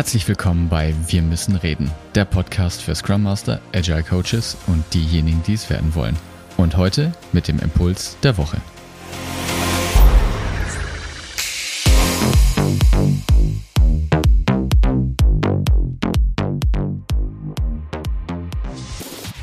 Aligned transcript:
Herzlich 0.00 0.26
willkommen 0.28 0.70
bei 0.70 0.94
Wir 1.08 1.20
müssen 1.20 1.56
reden, 1.56 1.90
der 2.14 2.24
Podcast 2.24 2.80
für 2.80 2.94
Scrum 2.94 3.22
Master, 3.22 3.60
Agile 3.74 4.02
Coaches 4.02 4.56
und 4.66 4.82
diejenigen, 4.94 5.42
die 5.42 5.52
es 5.52 5.68
werden 5.68 5.94
wollen. 5.94 6.16
Und 6.56 6.78
heute 6.78 7.12
mit 7.32 7.48
dem 7.48 7.58
Impuls 7.58 8.16
der 8.22 8.38
Woche. 8.38 8.56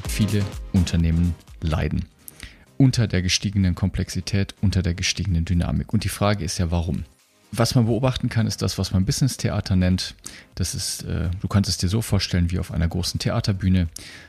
Viele 0.07 0.43
Unternehmen 0.73 1.35
leiden 1.61 2.05
unter 2.77 3.07
der 3.07 3.21
gestiegenen 3.21 3.75
Komplexität, 3.75 4.55
unter 4.61 4.81
der 4.81 4.95
gestiegenen 4.95 5.45
Dynamik. 5.45 5.93
Und 5.93 6.03
die 6.03 6.09
Frage 6.09 6.43
ist 6.43 6.57
ja, 6.57 6.71
warum? 6.71 7.05
Was 7.51 7.75
man 7.75 7.85
beobachten 7.85 8.27
kann, 8.29 8.45
ist 8.45 8.61
das, 8.61 8.77
was 8.77 8.91
man 8.91 9.05
Business 9.05 9.37
Theater 9.37 9.75
nennt. 9.75 10.15
Das 10.55 10.75
ist, 10.75 11.03
äh, 11.03 11.29
du 11.39 11.47
kannst 11.47 11.69
es 11.69 11.77
dir 11.77 11.87
so 11.87 12.01
vorstellen 12.01 12.51
wie 12.51 12.59
auf 12.59 12.71
einer 12.71 12.87
großen 12.87 13.19
Theaterbühne. 13.19 13.87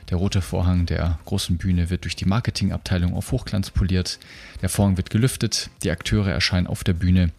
Der 0.09 0.17
rote 0.17 0.41
Vorhang 0.41 0.85
der 0.85 1.19
großen 1.25 1.57
Bühne 1.57 1.89
wird 1.89 2.05
durch 2.05 2.15
die 2.15 2.25
Marketingabteilung 2.25 3.13
auf 3.13 3.31
Hochglanz 3.31 3.71
poliert. 3.71 4.19
Der 4.61 4.69
Vorhang 4.69 4.95
wird 4.95 5.09
gelüftet, 5.09 5.69
die 5.83 5.91
Akteure 5.91 6.31
erscheinen 6.31 6.67
auf 6.67 6.83
der 6.83 6.93
Bühne 6.93 7.31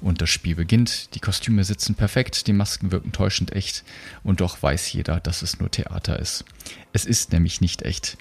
und 0.00 0.22
das 0.22 0.30
Spiel 0.30 0.54
beginnt. 0.54 1.14
Die 1.14 1.20
Kostüme 1.20 1.64
sitzen 1.64 1.96
perfekt, 1.96 2.46
die 2.46 2.52
Masken 2.52 2.92
wirken 2.92 3.10
täuschend 3.10 3.52
echt 3.52 3.82
und 4.22 4.40
doch 4.40 4.62
weiß 4.62 4.92
jeder, 4.92 5.18
dass 5.18 5.42
es 5.42 5.58
nur 5.58 5.70
Theater 5.70 6.20
ist. 6.20 6.44
Es 6.92 7.04
ist 7.04 7.32
nämlich 7.32 7.60
nicht 7.60 7.82
echt. 7.82 8.18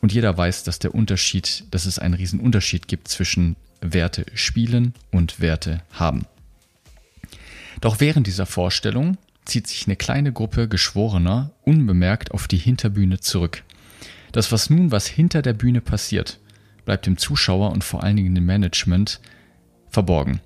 Und 0.00 0.12
jeder 0.12 0.36
weiß, 0.36 0.64
dass 0.64 0.78
der 0.78 0.94
Unterschied, 0.94 1.64
dass 1.70 1.86
es 1.86 1.98
einen 1.98 2.14
riesen 2.14 2.40
Unterschied 2.40 2.88
gibt 2.88 3.08
zwischen 3.08 3.56
Werte 3.80 4.26
spielen 4.34 4.94
und 5.10 5.40
Werte 5.40 5.82
haben. 5.92 6.26
Doch 7.80 8.00
während 8.00 8.26
dieser 8.26 8.46
Vorstellung 8.46 9.18
zieht 9.44 9.66
sich 9.66 9.86
eine 9.86 9.96
kleine 9.96 10.32
Gruppe 10.32 10.68
Geschworener 10.68 11.52
unbemerkt 11.62 12.32
auf 12.32 12.48
die 12.48 12.56
Hinterbühne 12.56 13.20
zurück. 13.20 13.62
Das, 14.32 14.52
was 14.52 14.70
nun 14.70 14.90
was 14.90 15.06
hinter 15.06 15.42
der 15.42 15.52
Bühne 15.52 15.80
passiert, 15.80 16.38
bleibt 16.84 17.06
dem 17.06 17.16
Zuschauer 17.16 17.72
und 17.72 17.84
vor 17.84 18.02
allen 18.02 18.16
Dingen 18.16 18.34
dem 18.34 18.46
Management 18.46 19.20
verborgen. 19.88 20.40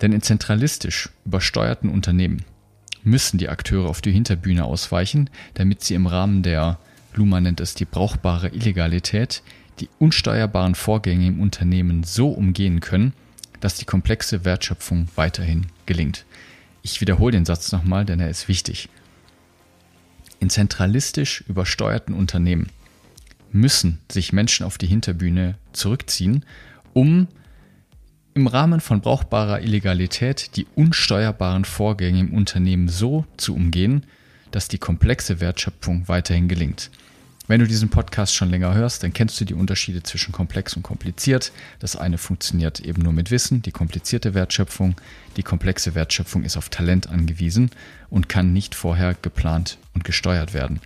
Denn 0.00 0.12
in 0.12 0.22
zentralistisch 0.22 1.08
übersteuerten 1.24 1.88
Unternehmen 1.88 2.44
müssen 3.02 3.38
die 3.38 3.48
Akteure 3.48 3.88
auf 3.88 4.02
die 4.02 4.12
Hinterbühne 4.12 4.64
ausweichen, 4.64 5.30
damit 5.54 5.82
sie 5.82 5.94
im 5.94 6.06
Rahmen 6.06 6.42
der, 6.42 6.78
Luma 7.14 7.40
nennt 7.40 7.60
es 7.60 7.74
die 7.74 7.84
brauchbare 7.84 8.48
Illegalität, 8.48 9.42
die 9.78 9.88
unsteuerbaren 9.98 10.74
Vorgänge 10.74 11.28
im 11.28 11.40
Unternehmen 11.40 12.02
so 12.02 12.28
umgehen 12.28 12.80
können, 12.80 13.12
dass 13.60 13.76
die 13.76 13.84
komplexe 13.84 14.44
Wertschöpfung 14.44 15.08
weiterhin 15.14 15.66
gelingt. 15.86 16.24
Ich 16.82 17.00
wiederhole 17.00 17.32
den 17.32 17.44
Satz 17.44 17.72
nochmal, 17.72 18.04
denn 18.04 18.20
er 18.20 18.30
ist 18.30 18.48
wichtig. 18.48 18.88
In 20.38 20.50
zentralistisch 20.50 21.42
übersteuerten 21.48 22.14
Unternehmen 22.14 22.68
müssen 23.50 23.98
sich 24.10 24.32
Menschen 24.32 24.66
auf 24.66 24.78
die 24.78 24.86
Hinterbühne 24.86 25.56
zurückziehen, 25.72 26.44
um 26.92 27.28
im 28.34 28.46
Rahmen 28.46 28.80
von 28.80 29.00
brauchbarer 29.00 29.62
Illegalität 29.62 30.56
die 30.56 30.66
unsteuerbaren 30.74 31.64
Vorgänge 31.64 32.20
im 32.20 32.34
Unternehmen 32.34 32.88
so 32.88 33.24
zu 33.38 33.54
umgehen, 33.54 34.04
dass 34.50 34.68
die 34.68 34.78
komplexe 34.78 35.40
Wertschöpfung 35.40 36.06
weiterhin 36.06 36.46
gelingt. 36.46 36.90
Wenn 37.48 37.60
du 37.60 37.66
diesen 37.66 37.90
Podcast 37.90 38.34
schon 38.34 38.50
länger 38.50 38.74
hörst, 38.74 39.02
dann 39.02 39.12
kennst 39.12 39.40
du 39.40 39.44
die 39.44 39.54
Unterschiede 39.54 40.02
zwischen 40.02 40.32
komplex 40.32 40.74
und 40.74 40.82
kompliziert. 40.82 41.52
Das 41.78 41.94
eine 41.94 42.18
funktioniert 42.18 42.80
eben 42.80 43.02
nur 43.02 43.12
mit 43.12 43.30
Wissen, 43.30 43.62
die 43.62 43.70
komplizierte 43.70 44.34
Wertschöpfung. 44.34 44.96
Die 45.36 45.44
komplexe 45.44 45.94
Wertschöpfung 45.94 46.42
ist 46.42 46.56
auf 46.56 46.70
Talent 46.70 47.08
angewiesen 47.08 47.70
und 48.10 48.28
kann 48.28 48.52
nicht 48.52 48.74
vorher 48.74 49.14
geplant 49.14 49.78
und 49.94 50.04
gesteuert 50.04 50.54
werden. 50.54 50.80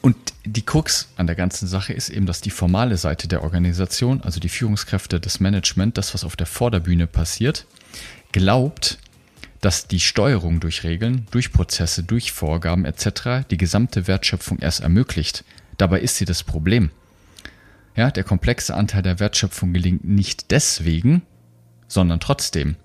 Und 0.00 0.16
die 0.44 0.62
Krux 0.62 1.08
an 1.16 1.26
der 1.26 1.36
ganzen 1.36 1.68
Sache 1.68 1.92
ist 1.92 2.08
eben, 2.08 2.26
dass 2.26 2.40
die 2.40 2.50
formale 2.50 2.96
Seite 2.96 3.28
der 3.28 3.42
Organisation, 3.42 4.20
also 4.22 4.40
die 4.40 4.48
Führungskräfte, 4.48 5.20
das 5.20 5.40
Management, 5.40 5.96
das, 5.96 6.14
was 6.14 6.24
auf 6.24 6.34
der 6.34 6.46
Vorderbühne 6.46 7.06
passiert, 7.06 7.66
glaubt, 8.32 8.98
dass 9.62 9.86
die 9.86 10.00
Steuerung 10.00 10.60
durch 10.60 10.82
Regeln, 10.84 11.26
durch 11.30 11.52
Prozesse, 11.52 12.02
durch 12.02 12.32
Vorgaben 12.32 12.84
etc. 12.84 13.46
die 13.48 13.56
gesamte 13.56 14.06
Wertschöpfung 14.06 14.58
erst 14.58 14.80
ermöglicht. 14.80 15.44
Dabei 15.78 16.00
ist 16.00 16.16
sie 16.16 16.26
das 16.26 16.42
Problem. 16.42 16.90
Ja, 17.96 18.10
der 18.10 18.24
komplexe 18.24 18.74
Anteil 18.74 19.02
der 19.02 19.20
Wertschöpfung 19.20 19.72
gelingt 19.72 20.04
nicht 20.04 20.50
deswegen, 20.50 21.22
sondern 21.86 22.20
trotzdem. 22.20 22.76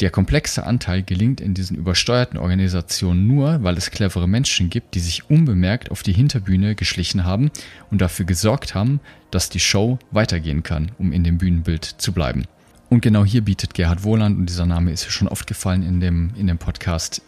Der 0.00 0.10
komplexe 0.10 0.64
Anteil 0.64 1.02
gelingt 1.02 1.40
in 1.40 1.54
diesen 1.54 1.76
übersteuerten 1.76 2.38
Organisationen 2.38 3.28
nur, 3.28 3.62
weil 3.62 3.76
es 3.76 3.90
clevere 3.90 4.26
Menschen 4.26 4.70
gibt, 4.70 4.94
die 4.94 5.00
sich 5.00 5.28
unbemerkt 5.30 5.90
auf 5.90 6.02
die 6.02 6.14
Hinterbühne 6.14 6.74
geschlichen 6.74 7.24
haben 7.24 7.50
und 7.90 8.00
dafür 8.00 8.24
gesorgt 8.24 8.74
haben, 8.74 9.00
dass 9.30 9.50
die 9.50 9.60
Show 9.60 9.98
weitergehen 10.10 10.62
kann, 10.62 10.90
um 10.98 11.12
in 11.12 11.22
dem 11.22 11.38
Bühnenbild 11.38 11.84
zu 11.84 12.12
bleiben. 12.12 12.46
Und 12.90 13.02
genau 13.02 13.24
hier 13.24 13.42
bietet 13.42 13.74
Gerhard 13.74 14.02
Wohland, 14.02 14.36
und 14.36 14.46
dieser 14.46 14.66
Name 14.66 14.90
ist 14.90 15.04
ja 15.04 15.10
schon 15.10 15.28
oft 15.28 15.46
gefallen 15.46 15.84
in 15.84 16.00
dem, 16.00 16.32
in 16.36 16.48
dem 16.48 16.58
Podcast, 16.58 17.22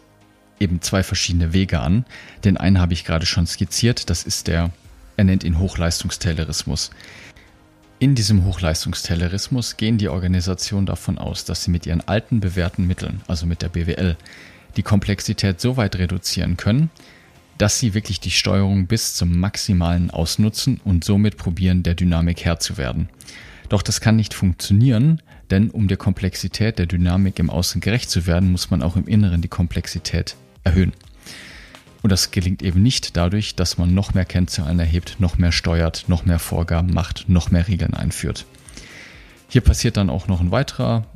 eben 0.59 0.81
zwei 0.81 1.03
verschiedene 1.03 1.53
Wege 1.53 1.79
an. 1.79 2.05
Den 2.43 2.57
einen 2.57 2.79
habe 2.79 2.91
ich 2.91 3.05
gerade 3.05 3.25
schon 3.25 3.47
skizziert, 3.47 4.09
das 4.09 4.23
ist 4.23 4.47
der, 4.47 4.71
er 5.15 5.23
nennt 5.23 5.45
ihn 5.45 5.59
Hochleistungstaylorismus. 5.59 6.91
In 7.97 8.13
diesem 8.13 8.43
Hochleistungstaylorismus 8.43 9.77
gehen 9.77 9.97
die 9.97 10.09
Organisationen 10.09 10.85
davon 10.85 11.17
aus, 11.17 11.45
dass 11.45 11.63
sie 11.63 11.71
mit 11.71 11.85
ihren 11.85 12.05
alten 12.05 12.41
bewährten 12.41 12.85
Mitteln, 12.85 13.21
also 13.27 13.45
mit 13.45 13.61
der 13.61 13.69
BWL, 13.69 14.17
die 14.75 14.83
Komplexität 14.83 15.61
so 15.61 15.77
weit 15.77 15.95
reduzieren 15.95 16.57
können, 16.57 16.89
dass 17.57 17.79
sie 17.79 17.93
wirklich 17.93 18.19
die 18.19 18.31
Steuerung 18.31 18.87
bis 18.87 19.15
zum 19.15 19.39
Maximalen 19.39 20.11
ausnutzen 20.11 20.81
und 20.83 21.05
somit 21.05 21.37
probieren, 21.37 21.83
der 21.83 21.95
Dynamik 21.95 22.43
Herr 22.43 22.59
zu 22.59 22.75
werden. 22.75 23.07
Doch 23.73 23.81
das 23.81 24.01
kann 24.01 24.17
nicht 24.17 24.35
funktionieren, 24.35 25.19
denn 25.49 25.71
um 25.71 25.87
der 25.87 25.97
Komplexität 25.97 26.77
der 26.77 26.85
Dynamik 26.85 27.39
im 27.39 27.49
Außen 27.49 27.81
gerecht 27.81 28.11
zu 28.11 28.27
werden, 28.27 28.51
muss 28.51 28.69
man 28.69 28.83
auch 28.83 28.95
im 28.95 29.07
Inneren 29.07 29.41
die 29.41 29.47
Komplexität 29.47 30.35
erhöhen. 30.63 30.93
Und 32.03 32.11
das 32.11 32.29
gelingt 32.29 32.61
eben 32.61 32.83
nicht 32.83 33.17
dadurch, 33.17 33.55
dass 33.55 33.79
man 33.79 33.95
noch 33.95 34.13
mehr 34.13 34.25
Kennzahlen 34.25 34.79
erhebt, 34.79 35.15
noch 35.17 35.39
mehr 35.39 35.51
steuert, 35.51 36.05
noch 36.07 36.23
mehr 36.23 36.37
Vorgaben 36.37 36.93
macht, 36.93 37.29
noch 37.29 37.49
mehr 37.49 37.67
Regeln 37.67 37.95
einführt. 37.95 38.45
Hier 39.49 39.61
passiert 39.61 39.97
dann 39.97 40.11
auch 40.11 40.27
noch 40.27 40.39
ein 40.39 40.51
weiterer, 40.51 41.07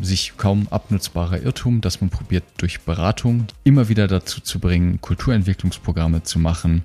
sich 0.00 0.32
kaum 0.38 0.68
abnutzbarer 0.70 1.42
Irrtum, 1.42 1.82
dass 1.82 2.00
man 2.00 2.08
probiert, 2.08 2.44
durch 2.56 2.80
Beratung 2.80 3.48
immer 3.64 3.90
wieder 3.90 4.08
dazu 4.08 4.40
zu 4.40 4.60
bringen, 4.60 5.02
Kulturentwicklungsprogramme 5.02 6.22
zu 6.22 6.38
machen, 6.38 6.84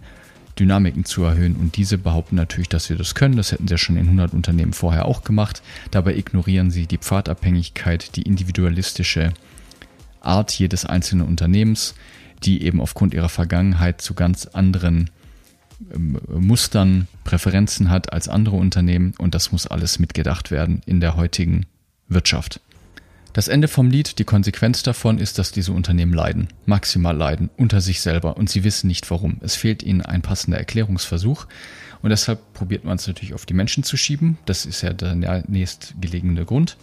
Dynamiken 0.60 1.06
zu 1.06 1.24
erhöhen. 1.24 1.56
Und 1.56 1.78
diese 1.78 1.98
behaupten 1.98 2.36
natürlich, 2.36 2.70
dass 2.70 2.90
wir 2.90 2.98
das 2.98 3.16
können. 3.16 3.38
Das 3.38 3.52
hätten 3.52 3.68
sie 3.68 3.74
ja 3.74 3.78
schon 3.78 3.98
in 3.98 4.06
100 4.06 4.34
Unternehmen 4.34 4.74
vorher 4.74 5.06
auch 5.06 5.24
gemacht. 5.24 5.62
Dabei 5.92 6.16
ignorieren 6.16 6.72
sie 6.72 6.88
die 6.88 6.98
Pfadabhängigkeit, 6.98 8.16
die 8.16 8.24
individualistische 8.24 9.34
Art 10.22 10.52
jedes 10.54 10.86
einzelnen 10.86 11.28
Unternehmens, 11.28 11.96
die 12.44 12.64
eben 12.64 12.82
aufgrund 12.82 13.14
ihrer 13.14 13.30
Vergangenheit 13.30 14.02
zu 14.02 14.14
ganz 14.14 14.46
anderen 14.46 15.10
ähm, 15.94 16.20
Mustern, 16.28 17.08
Präferenzen 17.24 17.90
hat 17.90 18.14
als 18.14 18.28
andere 18.28 18.56
Unternehmen. 18.56 19.14
Und 19.18 19.36
das 19.36 19.52
muss 19.52 19.68
alles 19.68 20.00
mitgedacht 20.00 20.52
werden 20.52 20.82
in 20.86 21.00
der 21.00 21.16
heutigen 21.16 21.66
Wirtschaft. 22.10 22.62
Das 23.34 23.48
Ende 23.48 23.68
vom 23.68 23.90
Lied, 23.92 24.20
die 24.20 24.24
Konsequenz 24.24 24.84
davon 24.84 25.20
ist, 25.20 25.38
dass 25.38 25.52
diese 25.52 25.72
Unternehmen 25.72 26.14
leiden, 26.14 26.48
maximal 26.66 27.16
leiden, 27.16 27.50
unter 27.58 27.82
sich 27.82 28.02
selber 28.02 28.38
und 28.38 28.50
sie 28.50 28.64
wissen 28.64 28.88
nicht 28.88 29.10
warum. 29.12 29.38
Es 29.42 29.56
fehlt 29.56 29.84
ihnen 29.84 30.02
ein 30.02 30.22
passender 30.22 30.58
Erklärungsversuch 30.58 31.46
und 32.02 32.10
deshalb 32.10 32.54
probiert 32.54 32.84
man 32.84 32.96
es 32.96 33.08
natürlich 33.08 33.34
auf 33.34 33.46
die 33.46 33.54
Menschen 33.54 33.84
zu 33.84 33.98
schieben. 33.98 34.38
Das 34.46 34.66
ist 34.66 34.82
ja 34.82 34.94
der 34.94 35.44
nächstgelegene 35.48 36.46
Grund. 36.46 36.78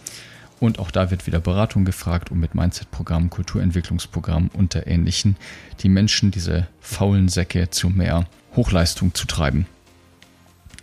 Und 0.59 0.79
auch 0.79 0.91
da 0.91 1.11
wird 1.11 1.27
wieder 1.27 1.39
Beratung 1.39 1.83
gefragt, 1.83 2.31
um 2.31 2.39
mit 2.39 2.55
Mindset-Programmen, 2.55 3.29
Kulturentwicklungsprogrammen 3.29 4.49
und 4.49 4.73
der 4.73 4.87
ähnlichen 4.87 5.35
die 5.81 5.89
Menschen, 5.89 6.31
diese 6.31 6.67
faulen 6.79 7.27
Säcke, 7.27 7.69
zu 7.69 7.89
mehr 7.89 8.25
Hochleistung 8.55 9.13
zu 9.13 9.27
treiben. 9.27 9.65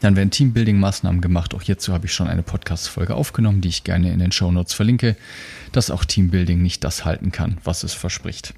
Dann 0.03 0.17
werden 0.17 0.31
Teambuilding-Maßnahmen 0.31 1.21
gemacht. 1.21 1.55
Auch 1.55 1.63
hierzu 1.63 1.93
habe 1.93 2.07
ich 2.07 2.13
schon 2.13 2.27
eine 2.27 2.43
Podcast-Folge 2.43 3.15
aufgenommen, 3.15 3.61
die 3.61 3.69
ich 3.69 3.85
gerne 3.85 4.13
in 4.13 4.19
den 4.19 4.33
Show 4.33 4.51
Notes 4.51 4.75
verlinke, 4.75 5.17
dass 5.71 5.93
auch 5.93 6.05
Teambuilding 6.05 6.61
nicht 6.61 6.83
das 6.83 7.05
halten 7.05 7.31
kann, 7.31 7.59
was 7.63 7.85
es 7.85 7.95
verspricht. 7.95 8.53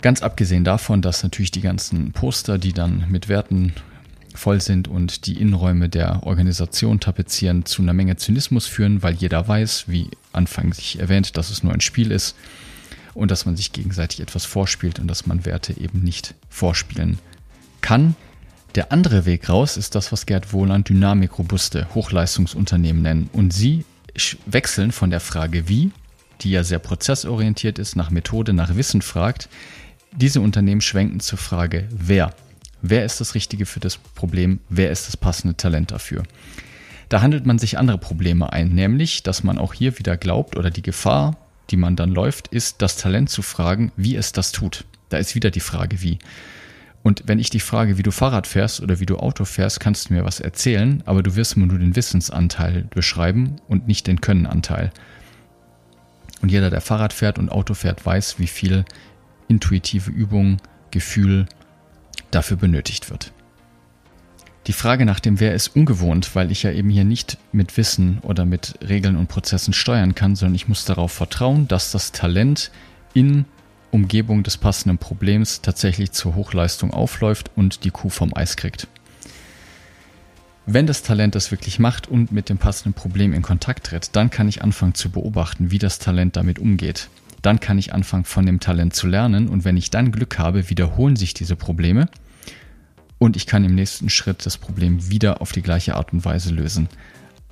Ganz 0.00 0.22
abgesehen 0.22 0.64
davon, 0.64 1.02
dass 1.02 1.22
natürlich 1.22 1.50
die 1.50 1.60
ganzen 1.60 2.12
Poster, 2.12 2.56
die 2.56 2.72
dann 2.72 3.04
mit 3.10 3.28
Werten 3.28 3.74
voll 4.34 4.62
sind 4.62 4.88
und 4.88 5.26
die 5.26 5.38
Innenräume 5.38 5.90
der 5.90 6.22
Organisation 6.22 6.98
tapezieren, 6.98 7.66
zu 7.66 7.82
einer 7.82 7.92
Menge 7.92 8.16
Zynismus 8.16 8.66
führen, 8.66 9.02
weil 9.02 9.12
jeder 9.12 9.46
weiß, 9.46 9.84
wie 9.88 10.08
anfänglich 10.32 11.00
erwähnt, 11.00 11.36
dass 11.36 11.50
es 11.50 11.62
nur 11.62 11.74
ein 11.74 11.82
Spiel 11.82 12.12
ist 12.12 12.34
und 13.12 13.30
dass 13.30 13.44
man 13.44 13.56
sich 13.56 13.72
gegenseitig 13.72 14.20
etwas 14.20 14.46
vorspielt 14.46 14.98
und 14.98 15.06
dass 15.06 15.26
man 15.26 15.44
Werte 15.44 15.78
eben 15.78 16.00
nicht 16.00 16.34
vorspielen 16.48 17.18
kann. 17.82 18.16
Der 18.74 18.90
andere 18.90 19.26
Weg 19.26 19.48
raus 19.50 19.76
ist 19.76 19.94
das, 19.94 20.12
was 20.12 20.24
Gerd 20.24 20.52
Wohland 20.52 20.88
dynamikrobuste 20.88 21.88
Hochleistungsunternehmen 21.94 23.02
nennen. 23.02 23.30
Und 23.32 23.52
sie 23.52 23.84
wechseln 24.46 24.92
von 24.92 25.10
der 25.10 25.20
Frage 25.20 25.68
wie, 25.68 25.92
die 26.40 26.50
ja 26.50 26.64
sehr 26.64 26.78
prozessorientiert 26.78 27.78
ist, 27.78 27.96
nach 27.96 28.10
Methode, 28.10 28.52
nach 28.52 28.74
Wissen 28.74 29.02
fragt, 29.02 29.48
diese 30.14 30.40
Unternehmen 30.40 30.80
schwenken 30.80 31.20
zur 31.20 31.38
Frage, 31.38 31.86
wer? 31.90 32.34
Wer 32.80 33.04
ist 33.04 33.20
das 33.20 33.34
Richtige 33.34 33.66
für 33.66 33.80
das 33.80 33.96
Problem? 33.96 34.58
Wer 34.68 34.90
ist 34.90 35.06
das 35.06 35.16
passende 35.16 35.56
Talent 35.56 35.90
dafür? 35.90 36.22
Da 37.08 37.20
handelt 37.20 37.44
man 37.44 37.58
sich 37.58 37.78
andere 37.78 37.98
Probleme 37.98 38.52
ein, 38.52 38.70
nämlich, 38.70 39.22
dass 39.22 39.44
man 39.44 39.58
auch 39.58 39.74
hier 39.74 39.98
wieder 39.98 40.16
glaubt 40.16 40.56
oder 40.56 40.70
die 40.70 40.82
Gefahr, 40.82 41.36
die 41.70 41.76
man 41.76 41.94
dann 41.94 42.10
läuft, 42.10 42.48
ist, 42.48 42.80
das 42.80 42.96
Talent 42.96 43.28
zu 43.28 43.42
fragen, 43.42 43.92
wie 43.96 44.16
es 44.16 44.32
das 44.32 44.50
tut. 44.50 44.84
Da 45.10 45.18
ist 45.18 45.34
wieder 45.34 45.50
die 45.50 45.60
Frage, 45.60 46.00
wie. 46.00 46.18
Und 47.02 47.24
wenn 47.26 47.38
ich 47.38 47.50
dich 47.50 47.64
frage, 47.64 47.98
wie 47.98 48.02
du 48.02 48.12
Fahrrad 48.12 48.46
fährst 48.46 48.80
oder 48.80 49.00
wie 49.00 49.06
du 49.06 49.16
Auto 49.16 49.44
fährst, 49.44 49.80
kannst 49.80 50.08
du 50.08 50.14
mir 50.14 50.24
was 50.24 50.38
erzählen, 50.38 51.02
aber 51.04 51.22
du 51.22 51.34
wirst 51.34 51.56
mir 51.56 51.66
nur 51.66 51.78
den 51.78 51.96
Wissensanteil 51.96 52.86
beschreiben 52.90 53.56
und 53.66 53.88
nicht 53.88 54.06
den 54.06 54.20
Könnenanteil. 54.20 54.92
Und 56.42 56.50
jeder, 56.50 56.70
der 56.70 56.80
Fahrrad 56.80 57.12
fährt 57.12 57.38
und 57.38 57.50
Auto 57.50 57.74
fährt, 57.74 58.04
weiß, 58.04 58.38
wie 58.38 58.46
viel 58.46 58.84
intuitive 59.48 60.10
Übung, 60.10 60.58
Gefühl 60.90 61.46
dafür 62.30 62.56
benötigt 62.56 63.10
wird. 63.10 63.32
Die 64.68 64.72
Frage 64.72 65.04
nach 65.04 65.18
dem 65.18 65.40
Wer 65.40 65.54
ist 65.54 65.74
ungewohnt, 65.74 66.36
weil 66.36 66.52
ich 66.52 66.62
ja 66.62 66.70
eben 66.70 66.88
hier 66.88 67.04
nicht 67.04 67.36
mit 67.50 67.76
Wissen 67.76 68.18
oder 68.22 68.44
mit 68.44 68.74
Regeln 68.86 69.16
und 69.16 69.26
Prozessen 69.26 69.74
steuern 69.74 70.14
kann, 70.14 70.36
sondern 70.36 70.54
ich 70.54 70.68
muss 70.68 70.84
darauf 70.84 71.10
vertrauen, 71.10 71.66
dass 71.66 71.90
das 71.90 72.12
Talent 72.12 72.70
in 73.12 73.44
Umgebung 73.92 74.42
des 74.42 74.56
passenden 74.56 74.98
Problems 74.98 75.60
tatsächlich 75.60 76.12
zur 76.12 76.34
Hochleistung 76.34 76.92
aufläuft 76.92 77.50
und 77.54 77.84
die 77.84 77.90
Kuh 77.90 78.08
vom 78.08 78.34
Eis 78.34 78.56
kriegt. 78.56 78.88
Wenn 80.64 80.86
das 80.86 81.02
Talent 81.02 81.34
das 81.34 81.50
wirklich 81.50 81.78
macht 81.78 82.08
und 82.08 82.32
mit 82.32 82.48
dem 82.48 82.58
passenden 82.58 82.94
Problem 82.94 83.32
in 83.32 83.42
Kontakt 83.42 83.86
tritt, 83.86 84.16
dann 84.16 84.30
kann 84.30 84.48
ich 84.48 84.62
anfangen 84.62 84.94
zu 84.94 85.10
beobachten, 85.10 85.70
wie 85.70 85.78
das 85.78 85.98
Talent 85.98 86.36
damit 86.36 86.58
umgeht. 86.58 87.08
Dann 87.42 87.60
kann 87.60 87.78
ich 87.78 87.92
anfangen 87.92 88.24
von 88.24 88.46
dem 88.46 88.60
Talent 88.60 88.94
zu 88.94 89.08
lernen 89.08 89.48
und 89.48 89.64
wenn 89.64 89.76
ich 89.76 89.90
dann 89.90 90.12
Glück 90.12 90.38
habe, 90.38 90.70
wiederholen 90.70 91.16
sich 91.16 91.34
diese 91.34 91.56
Probleme 91.56 92.08
und 93.18 93.36
ich 93.36 93.46
kann 93.46 93.64
im 93.64 93.74
nächsten 93.74 94.08
Schritt 94.08 94.46
das 94.46 94.56
Problem 94.56 95.10
wieder 95.10 95.40
auf 95.40 95.52
die 95.52 95.62
gleiche 95.62 95.96
Art 95.96 96.12
und 96.12 96.24
Weise 96.24 96.52
lösen. 96.54 96.88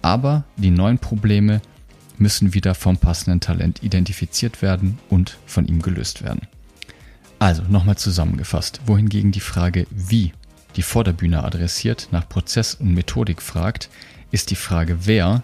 Aber 0.02 0.44
die 0.56 0.70
neuen 0.70 0.98
Probleme 0.98 1.60
müssen 2.20 2.54
wieder 2.54 2.74
vom 2.74 2.98
passenden 2.98 3.40
Talent 3.40 3.82
identifiziert 3.82 4.62
werden 4.62 4.98
und 5.08 5.38
von 5.46 5.66
ihm 5.66 5.82
gelöst 5.82 6.22
werden. 6.22 6.42
Also 7.38 7.62
nochmal 7.62 7.96
zusammengefasst, 7.96 8.82
wohingegen 8.86 9.32
die 9.32 9.40
Frage 9.40 9.86
wie 9.90 10.32
die 10.76 10.82
Vorderbühne 10.82 11.42
adressiert, 11.42 12.08
nach 12.12 12.28
Prozess 12.28 12.74
und 12.74 12.94
Methodik 12.94 13.42
fragt, 13.42 13.88
ist 14.30 14.50
die 14.50 14.56
Frage 14.56 15.06
wer, 15.06 15.42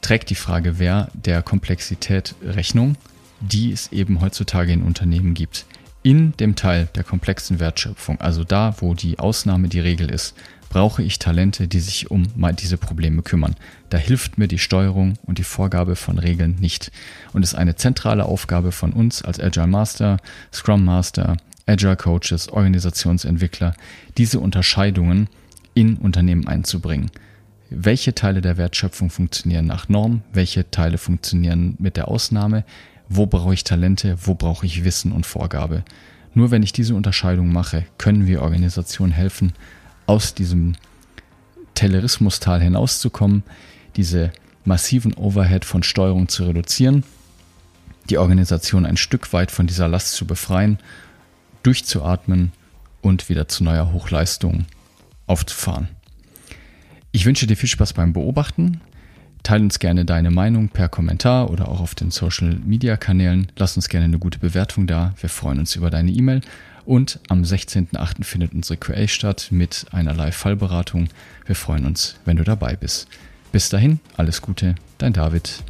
trägt 0.00 0.30
die 0.30 0.36
Frage 0.36 0.78
wer 0.78 1.10
der 1.12 1.42
Komplexität 1.42 2.34
Rechnung, 2.42 2.96
die 3.40 3.72
es 3.72 3.92
eben 3.92 4.20
heutzutage 4.20 4.72
in 4.72 4.82
Unternehmen 4.82 5.34
gibt. 5.34 5.66
In 6.04 6.36
dem 6.38 6.56
Teil 6.56 6.88
der 6.96 7.04
komplexen 7.04 7.60
Wertschöpfung, 7.60 8.20
also 8.20 8.42
da, 8.42 8.74
wo 8.80 8.94
die 8.94 9.20
Ausnahme 9.20 9.68
die 9.68 9.78
Regel 9.78 10.10
ist, 10.10 10.34
brauche 10.68 11.02
ich 11.02 11.20
Talente, 11.20 11.68
die 11.68 11.78
sich 11.78 12.10
um 12.10 12.26
diese 12.58 12.76
Probleme 12.76 13.22
kümmern. 13.22 13.54
Da 13.90 13.98
hilft 13.98 14.36
mir 14.36 14.48
die 14.48 14.58
Steuerung 14.58 15.14
und 15.24 15.38
die 15.38 15.44
Vorgabe 15.44 15.94
von 15.94 16.18
Regeln 16.18 16.56
nicht. 16.58 16.90
Und 17.32 17.44
ist 17.44 17.54
eine 17.54 17.76
zentrale 17.76 18.24
Aufgabe 18.24 18.72
von 18.72 18.92
uns 18.92 19.22
als 19.22 19.38
Agile 19.38 19.68
Master, 19.68 20.16
Scrum 20.52 20.84
Master, 20.84 21.36
Agile 21.66 21.96
Coaches, 21.96 22.48
Organisationsentwickler, 22.48 23.74
diese 24.18 24.40
Unterscheidungen 24.40 25.28
in 25.74 25.96
Unternehmen 25.98 26.48
einzubringen. 26.48 27.10
Welche 27.70 28.14
Teile 28.14 28.40
der 28.40 28.56
Wertschöpfung 28.56 29.08
funktionieren 29.08 29.66
nach 29.66 29.88
Norm? 29.88 30.22
Welche 30.32 30.70
Teile 30.70 30.98
funktionieren 30.98 31.76
mit 31.78 31.96
der 31.96 32.08
Ausnahme? 32.08 32.64
Wo 33.14 33.26
brauche 33.26 33.52
ich 33.52 33.62
Talente? 33.62 34.16
Wo 34.22 34.34
brauche 34.34 34.64
ich 34.64 34.84
Wissen 34.84 35.12
und 35.12 35.26
Vorgabe? 35.26 35.84
Nur 36.32 36.50
wenn 36.50 36.62
ich 36.62 36.72
diese 36.72 36.94
Unterscheidung 36.94 37.52
mache, 37.52 37.84
können 37.98 38.26
wir 38.26 38.40
Organisationen 38.40 39.12
helfen, 39.12 39.52
aus 40.06 40.34
diesem 40.34 40.76
Taylorismus-Tal 41.74 42.62
hinauszukommen, 42.62 43.42
diese 43.96 44.32
massiven 44.64 45.12
Overhead 45.12 45.66
von 45.66 45.82
Steuerung 45.82 46.28
zu 46.28 46.44
reduzieren, 46.44 47.04
die 48.08 48.16
Organisation 48.16 48.86
ein 48.86 48.96
Stück 48.96 49.34
weit 49.34 49.50
von 49.50 49.66
dieser 49.66 49.88
Last 49.88 50.14
zu 50.14 50.26
befreien, 50.26 50.78
durchzuatmen 51.62 52.52
und 53.02 53.28
wieder 53.28 53.46
zu 53.46 53.62
neuer 53.62 53.92
Hochleistung 53.92 54.64
aufzufahren. 55.26 55.88
Ich 57.10 57.26
wünsche 57.26 57.46
dir 57.46 57.58
viel 57.58 57.68
Spaß 57.68 57.92
beim 57.92 58.14
Beobachten. 58.14 58.80
Teile 59.42 59.64
uns 59.64 59.80
gerne 59.80 60.04
deine 60.04 60.30
Meinung 60.30 60.68
per 60.68 60.88
Kommentar 60.88 61.50
oder 61.50 61.68
auch 61.68 61.80
auf 61.80 61.94
den 61.94 62.10
Social 62.10 62.56
Media 62.64 62.96
Kanälen. 62.96 63.48
Lass 63.56 63.76
uns 63.76 63.88
gerne 63.88 64.04
eine 64.04 64.18
gute 64.18 64.38
Bewertung 64.38 64.86
da. 64.86 65.14
Wir 65.20 65.28
freuen 65.28 65.58
uns 65.58 65.74
über 65.74 65.90
deine 65.90 66.12
E-Mail 66.12 66.42
und 66.84 67.18
am 67.28 67.42
16.08. 67.42 68.24
findet 68.24 68.54
unsere 68.54 68.76
QA 68.76 69.08
statt 69.08 69.48
mit 69.50 69.86
einer 69.90 70.14
Live-Fallberatung. 70.14 71.08
Wir 71.46 71.56
freuen 71.56 71.86
uns, 71.86 72.16
wenn 72.24 72.36
du 72.36 72.44
dabei 72.44 72.76
bist. 72.76 73.08
Bis 73.50 73.68
dahin, 73.68 74.00
alles 74.16 74.42
Gute, 74.42 74.76
dein 74.98 75.12
David. 75.12 75.62